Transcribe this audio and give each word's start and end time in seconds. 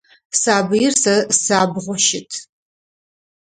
Сабыир 0.41 0.93
сэ 1.03 1.15
сабгъу 1.43 1.97
щыт. 2.05 2.31